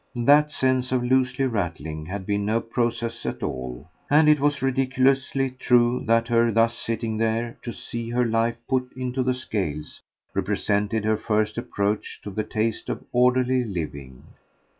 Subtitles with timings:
[0.15, 5.51] THAT sense of loosely rattling had been no process at all; and it was ridiculously
[5.51, 10.01] true that her thus sitting there to see her life put into the scales
[10.33, 14.23] represented her first approach to the taste of orderly living.